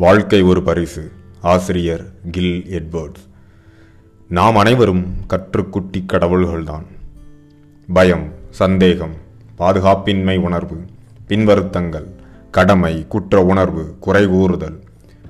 [0.00, 1.12] வாழ்க்கை ஒரு பரிசு.
[1.40, 3.24] ஆசிரியர் கில் எட்வர்ட்ஸ்.
[4.28, 6.86] நாம் அனைவரும் கற்றுக்குட்டி கடவுள்கள்தான்.
[7.92, 9.14] பயம் சந்தேகம்
[9.58, 10.84] பாதுகாப்பின்மை உணர்வு
[11.28, 12.06] பின்வருத்தங்கள்
[12.50, 14.80] கடமை குற்ற உணர்வு குறை கூறுதல்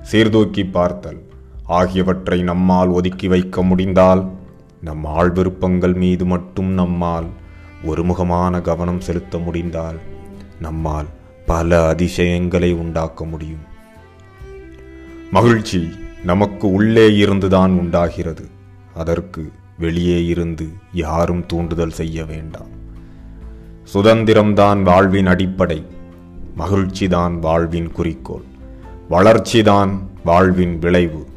[0.01, 1.19] சீர்தூக்கி பார்த்தல்
[1.63, 4.29] ஆகியவற்றை நம்மால் ஒதுக்கி வைக்க முடிந்தால்
[4.81, 7.27] நம் ஆள் விருப்பங்கள் மீது மட்டும் நம்மால்
[7.85, 9.99] ஒருமுகமான கவனம் செலுத்த முடிந்தால்
[10.59, 11.05] நம்மால்
[11.45, 13.69] பல அதிசயங்களை உண்டாக்க முடியும்.
[15.31, 15.89] மகிழ்ச்சி
[16.23, 18.45] நமக்கு உள்ளே இருந்துதான் உண்டாகிறது.
[18.95, 22.67] அதற்கு வெளியே இருந்து யாரும் தூண்டுதல் செய்ய வேண்டாம்.
[23.93, 25.85] சுதந்திரம்தான் வாழ்வின் அடிப்படை
[26.57, 28.43] மகிழ்ச்சிதான் வாழ்வின் குறிக்கோள்
[29.09, 31.27] வளர்ச்சிதான் வாழ்வின் விளைவு.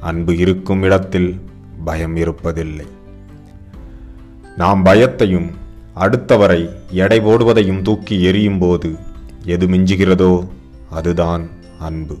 [0.00, 1.40] அன்பு இருக்கும் இடத்தில்
[1.84, 2.86] பயம் இருப்பதில்லை.
[4.56, 5.50] நாம் பயத்தையும்
[5.96, 8.96] அடுத்தவரை எடை போடுவதையும் தூக்கி எறியும் போது
[9.44, 10.48] எது மிஞ்சுகிறதோ
[10.90, 12.18] அதுதான் அன்பு.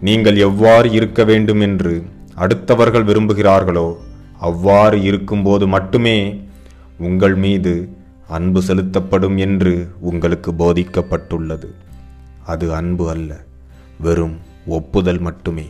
[0.00, 2.04] நீங்கள் எவ்வாறு இருக்க வேண்டும் என்று
[2.36, 3.88] அடுத்தவர்கள் விரும்புகிறார்களோ
[4.38, 6.44] அவ்வாறு இருக்கும்போது மட்டுமே
[6.98, 7.88] உங்கள் மீது
[8.28, 11.68] அன்பு செலுத்தப்படும் என்று உங்களுக்கு போதிக்கப்பட்டுள்ளது.
[12.44, 13.40] அது அன்பு அல்ல
[14.00, 15.66] வெறும் ஒப்புதல் மட்டுமே.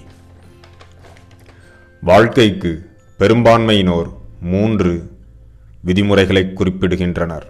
[2.02, 2.72] வாழ்க்கைக்கு
[3.18, 4.92] பெரும்பான்மையினோர் மூன்று
[5.80, 7.46] விதிமுறைகளை குறிப்பிடுகின்றனர்.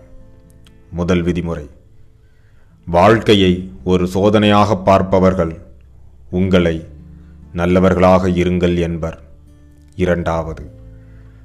[0.91, 1.67] முதல் விதிமுறை
[2.87, 3.53] வாழ்க்கையை
[3.85, 5.53] ஒரு சோதனையாக பார்ப்பவர்கள்
[6.31, 6.85] உங்களை
[7.53, 9.19] நல்லவர்களாக இருங்கள் என்பர்.
[9.97, 10.71] இரண்டாவது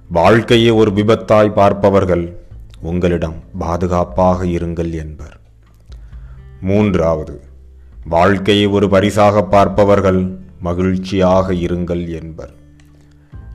[0.09, 2.37] வாழ்க்கையை ஒரு விபத்தாய் பார்ப்பவர்கள்
[2.81, 5.39] உங்களிடம் பாதுகாப்பாக இருங்கள் என்பர்.
[6.61, 7.41] மூன்றாவது
[8.05, 12.53] வாழ்க்கையை ஒரு பரிசாக பார்ப்பவர்கள் மகிழ்ச்சியாக இருங்கள் என்பர்.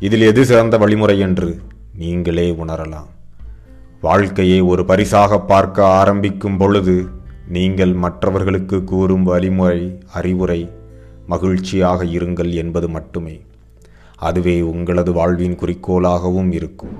[0.00, 1.60] இதில் எது சிறந்த வழிமுறை என்று
[1.94, 3.10] நீங்களே உணரலாம்.
[4.00, 7.06] வாழ்க்கையை ஒரு பரிசாக பார்க்க ஆரம்பிக்கும் பொழுது
[7.48, 10.60] நீங்கள் மற்றவர்களுக்கு கூறும் வழிமுறை அறிவுரை
[11.32, 13.36] மகிழ்ச்சியாக இருங்கள் என்பது மட்டுமே.
[14.28, 16.94] அதுவே உங்களது வாழ்வின் குறிக்கோளாகவும் இருக்கும்.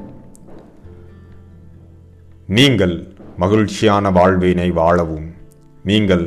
[2.59, 2.97] நீங்கள்
[3.43, 5.29] மகிழ்ச்சியான வாழ்வினை வாழவும்
[5.85, 6.25] நீங்கள்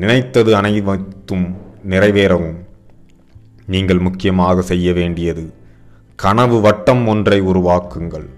[0.00, 1.46] நினைத்தது அனைத்தும்
[1.92, 2.58] நிறைவேறவும்
[3.74, 5.44] நீங்கள் முக்கியமாக செய்ய வேண்டியது
[6.18, 8.28] கனவு வட்டம் ஒன்றை உருவாக்குங்கள்.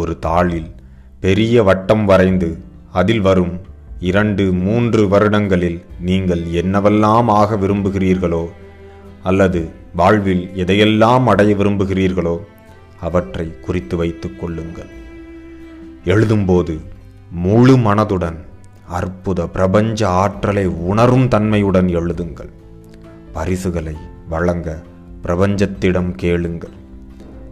[0.00, 0.70] ஒரு தாளில்
[1.24, 2.48] பெரிய வட்டம் வரைந்து
[3.00, 3.54] அதில் வரும்
[4.02, 8.44] இரண்டு மூன்று வருடங்களில் நீங்கள் என்னவெல்லாம் ஆக விரும்புகிறீர்களோ
[9.22, 9.60] அல்லது
[9.94, 12.36] வாழ்வில் எதையெல்லாம் அடைய விரும்புகிறீர்களோ
[13.00, 14.90] அவற்றை குறித்து வைத்துக் கொள்ளுங்கள்.
[16.04, 16.74] எழுதும்போது
[17.30, 18.38] முழு மனதுடன்
[18.88, 22.52] அற்புத பிரபஞ்ச ஆற்றலை உணரும் தன்மையுடன் எழுதுங்கள்.
[23.32, 23.96] பரிசுகளை
[24.28, 24.82] வழங்க
[25.22, 26.76] பிரபஞ்சத்திடம் கேளுங்கள்.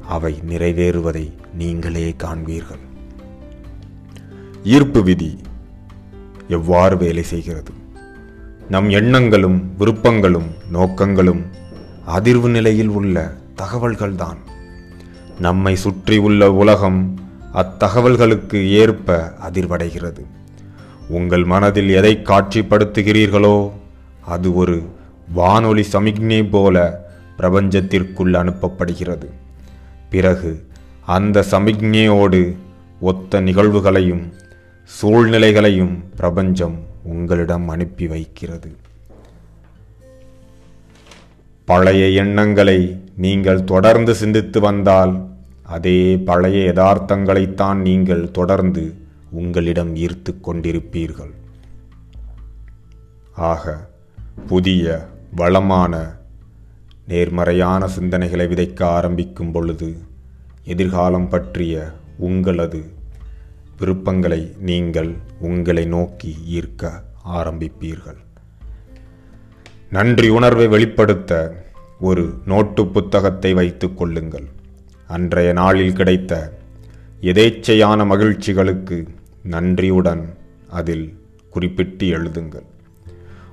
[0.09, 2.85] அவை நிறைவேறுவதை நீங்களே காண்பீர்கள்.
[4.65, 5.39] ஈர்ப்பு விதி.
[6.51, 7.73] எவ்வாறு வேலை செய்கிறது?
[8.69, 11.43] நம் எண்ணங்களும் விருப்பங்களும் நோக்கங்களும்
[12.07, 14.37] அதிர்வு நிலையில் உள்ள தகவல்கள்தான்.
[15.41, 17.21] நம்மை சுற்றி உள்ள உலகம்
[17.55, 20.25] அத்தகவல்களுக்கு ஏற்ப அதிர்வடைகிறது.
[21.09, 23.71] உங்கள் மனதில் எதை காட்சிப்படுத்துகிறீர்களோ
[24.27, 24.83] அது ஒரு
[25.33, 27.07] வானொலி சமிக்ஞை போல
[27.39, 29.29] பிரபஞ்சத்திற்குள் அனுப்பப்படுகிறது.
[30.11, 30.67] பிறகு
[31.07, 32.57] அந்த சமிக்ஞையோடு
[33.01, 34.33] ஒத்த நிகழ்வுகளையும்
[34.99, 38.71] சூழ்நிலைகளையும் பிரபஞ்சம் உங்களிடம் அனுப்பி வைக்கிறது.
[41.65, 42.79] பழைய எண்ணங்களை
[43.17, 45.13] நீங்கள் தொடர்ந்து சிந்தித்து வந்தால்
[45.63, 48.95] அதே பழைய யதார்த்தங்களைத்தான் நீங்கள் தொடர்ந்து
[49.31, 51.33] உங்களிடம் ஈர்த்து கொண்டிருப்பீர்கள்.
[53.35, 53.89] ஆக
[54.47, 55.95] புதிய வளமான
[57.07, 59.97] நேர்மறையான சிந்தனைகளை விதைக்க ஆரம்பிக்கும் பொழுது
[60.65, 62.81] எதிர்காலம் பற்றிய உங்களது
[63.81, 65.11] விருப்பங்களை நீங்கள்
[65.41, 66.93] உங்களை நோக்கி ஈர்க்க
[67.39, 68.19] ஆரம்பிப்பீர்கள்.
[69.91, 71.33] நன்றி உணர்வை வெளிப்படுத்த
[72.01, 74.49] ஒரு நோட்டு புத்தகத்தை வைத்துக் கொள்ளுங்கள்.
[75.09, 76.33] அன்றைய நாளில் கிடைத்த
[77.21, 78.99] எதேச்சையான மகிழ்ச்சிகளுக்கு
[79.43, 80.35] நன்றியுடன்
[80.69, 81.07] அதில்
[81.51, 82.67] குறிப்பிட்டு எழுதுங்கள்.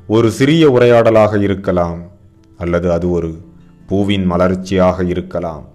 [0.08, 2.02] ஒரு சிறிய உரையாடலாக இருக்கலாம்
[2.58, 3.32] அல்லது அது ஒரு
[3.88, 5.66] பூவின் மலர்ச்சியாக இருக்கலாம்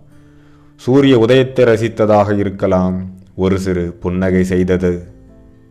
[0.77, 2.97] சூரிய உதயத்தை ரசித்ததாக இருக்கலாம்
[3.34, 5.06] ஒரு சிறு புன்னகை செய்தது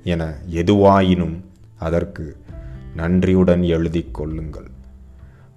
[0.04, 1.42] என எதுவாயினும்
[1.80, 2.38] அதற்கு
[2.96, 4.70] நன்றியுடன் எழுதிக் கொள்ளுங்கள்.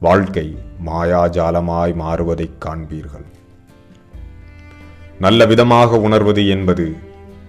[0.00, 3.24] வாழ்க்கை மாயாஜாலமாய் மாறுவதைக் காண்பீர்கள்.
[5.20, 6.94] நல்ல விதமாக உணர்வது என்பது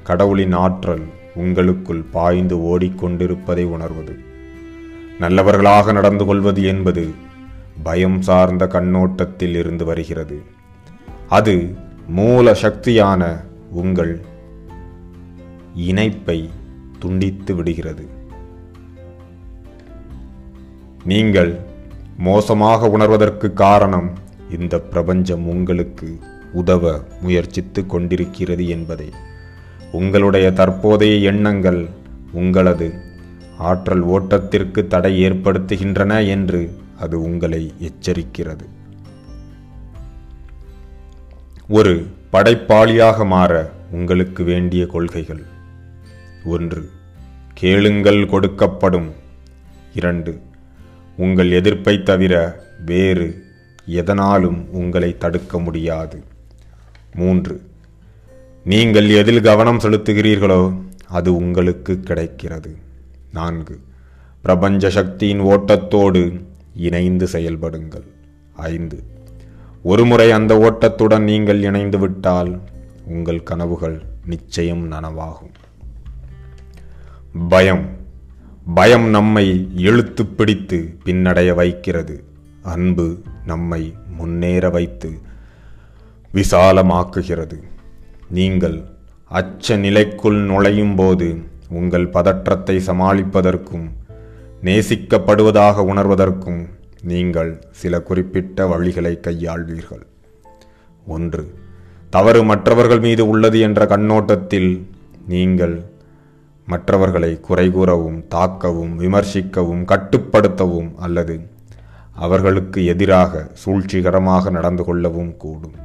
[0.04, 1.04] கடவுளின் ஆற்றல்
[1.36, 4.20] உங்களுக்குள் பாய்ந்து ஓடிக்கொண்டிருப்பதை உணர்வது.
[5.20, 7.14] நல்லவர்களாக நடந்து கொள்வது என்பது
[7.84, 10.42] பயம் சார்ந்த கண்ணோட்டத்தில் இருந்து வருகிறது.
[11.30, 11.76] அது
[12.08, 14.34] மூல சக்தியான உங்கள்
[15.76, 16.50] இணைப்பை
[17.00, 18.08] துண்டித்து விடுகிறது.
[21.04, 21.60] நீங்கள்
[22.18, 24.12] மோசமாக உணர்வதற்கு காரணம்
[24.60, 26.20] இந்த பிரபஞ்சம் உங்களுக்கு
[26.54, 29.12] உதவ முயற்சித்து கொண்டிருக்கிறது என்பதை.
[29.92, 31.90] உங்களுடைய தற்போதைய எண்ணங்கள்
[32.32, 32.94] உங்களது
[33.58, 38.66] ஆற்றல் ஓட்டத்திற்கு தடை ஏற்படுத்துகின்றன என்று அது உங்களை எச்சரிக்கிறது.
[41.68, 45.54] ஒரு படைப்பாளியாக மாற உங்களுக்கு வேண்டிய கொள்கைகள்.
[46.46, 46.90] ஒன்று.
[47.54, 49.12] கேளுங்கள் கொடுக்கப்படும்.
[49.94, 50.40] இரண்டு.
[51.18, 53.44] உங்கள் எதிர்ப்பை தவிர வேறு
[53.86, 56.24] எதனாலும் உங்களை தடுக்க முடியாது.
[57.14, 57.62] மூன்று.
[58.64, 62.76] நீங்கள் எதில் கவனம் செலுத்துகிறீர்களோ அது உங்களுக்கு கிடைக்கிறது.
[63.34, 63.80] நான்கு.
[64.42, 66.46] பிரபஞ்ச சக்தியின் ஓட்டத்தோடு
[66.76, 68.08] இணைந்து செயல்படுங்கள்.
[68.56, 69.04] ஐந்து.
[69.84, 72.62] ஒருமுறை அந்த ஓட்டத்துடன் நீங்கள் இணைந்து விட்டால்
[73.06, 75.54] உங்கள் கனவுகள் நிச்சயம் நனவாகும்.
[77.38, 77.90] பயம்.
[78.74, 82.24] பயம் நம்மை இழுத்து பிடித்து பின்னடைய வைக்கிறது.
[82.62, 85.20] அன்பு நம்மை முன்னேற வைத்து
[86.34, 87.62] விசாலமாக்குகிறது.
[88.30, 88.84] நீங்கள்
[89.30, 91.38] அச்ச நிலைக்குள் நுழையும் போது
[91.70, 93.90] உங்கள் பதற்றத்தை சமாளிப்பதற்கும்
[94.64, 96.66] நேசிக்கப்படுவதாக உணர்வதற்கும்
[97.02, 100.06] நீங்கள் சில குறிப்பிட்ட வழிகளை கையாள்வீர்கள்.
[101.08, 101.54] ஒன்று
[102.10, 104.88] தவறு மற்றவர்கள் மீது உள்ளது என்ற கண்ணோட்டத்தில்
[105.28, 105.94] நீங்கள்
[106.68, 111.36] மற்றவர்களை குறை கூறவும் தாக்கவும் விமர்சிக்கவும் கட்டுப்படுத்தவும் அல்லது
[112.14, 115.76] அவர்களுக்கு எதிராக சூழ்ச்சிகரமாக நடந்து கொள்ளவும் கூடும்.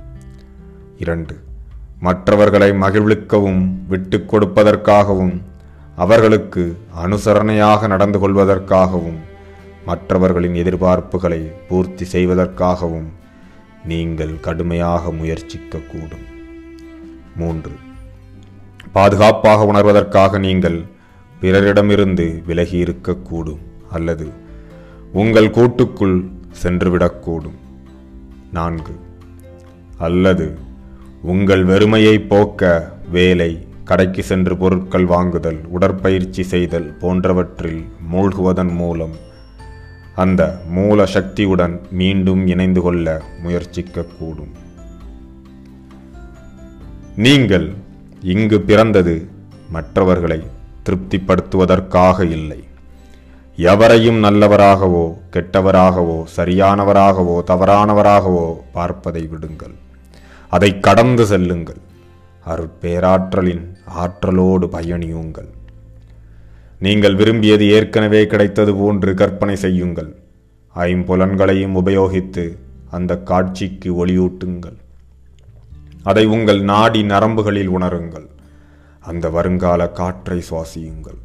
[0.99, 1.35] இரண்டு
[2.01, 5.35] மற்றவர்களை மகிழ்விக்கவும் விட்டு கொடுப்பதற்காகவும்
[5.97, 6.63] அவர்களுக்கு
[7.05, 9.19] அனுசரணையாக நடந்து கொள்வதற்காகவும்
[9.87, 13.09] மற்றவர்களின் எதிர்பார்ப்புகளை பூர்த்தி செய்வதற்காகவும்
[13.85, 16.27] நீங்கள் கடுமையாக முயற்சிக்கக்கூடும்
[17.37, 17.75] மூன்று
[18.93, 20.85] பாதுகாப்பாக உணர்வதற்காக நீங்கள்
[21.41, 23.59] பிறரிடமிருந்து விலகி இருக்கக்கூடும்
[23.91, 24.29] அல்லது
[25.13, 26.29] உங்கள் கூட்டுக்குள்
[26.63, 27.59] சென்றுவிடக்கூடும்.
[28.53, 28.95] நான்கு.
[29.99, 30.59] அல்லது
[31.23, 39.15] உங்கள் வெறுமையை போக்க வேலை கடைக்கு சென்று பொருட்கள் வாங்குதல் உடற்பயிற்சி செய்தல் போன்றவற்றில் மூழ்குவதன் மூலம்
[40.15, 44.55] அந்த மூல சக்தியுடன் மீண்டும் இணைந்து கொள்ள முயற்சிக்கக்கூடும்.
[47.17, 47.75] நீங்கள்
[48.23, 49.29] இங்கு பிறந்தது
[49.71, 50.41] மற்றவர்களை
[50.85, 52.65] திருப்திப்படுத்துவதற்காக இல்லை.
[53.57, 59.75] எவரையும் நல்லவராகவோ கெட்டவராகவோ சரியானவராகவோ தவறானவராகவோ பார்ப்பதை விடுங்கள்.
[60.49, 61.81] அதை கடந்து செல்லுங்கள்.
[62.47, 65.51] அருட்பேராற்றலின் ஆற்றலோடு பயணியுங்கள்.
[66.79, 70.17] நீங்கள் விரும்பியது ஏற்கனவே கிடைத்தது போன்று கற்பனை செய்யுங்கள்.
[70.77, 72.57] ஐம்புலன்களையும் உபயோகித்து
[72.91, 74.79] அந்த காட்சிக்கு ஒளியூட்டுங்கள்.
[76.03, 78.27] அதை உங்கள் நாடி நரம்புகளில் உணருங்கள்.
[79.01, 81.19] அந்த வருங்கால காற்றை சுவாசியுங்கள்.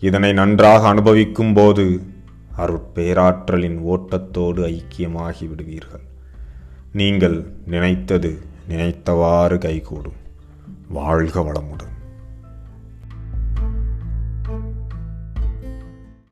[0.00, 2.00] இதனை நன்றாக அனுபவிக்கும் போது
[2.56, 6.00] அருட்பேராற்றலின் ஓட்டத்தோடு ஐக்கியமாகி விடுவீர்கள்.
[6.92, 8.38] நீங்கள் நினைத்தது
[8.68, 10.20] நினைத்தவாறு கைகூடும்.
[10.88, 12.01] வாழ்க வளமுடன்.